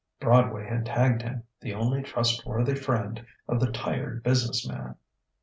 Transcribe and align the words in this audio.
Broadway 0.19 0.65
had 0.67 0.87
tagged 0.87 1.21
him 1.21 1.43
"the 1.59 1.75
only 1.75 2.01
trustworthy 2.01 2.73
friend 2.73 3.23
of 3.47 3.59
the 3.59 3.71
Tired 3.71 4.23
Business 4.23 4.67
Man." 4.67 4.95